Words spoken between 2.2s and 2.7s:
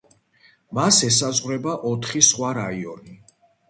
სხვა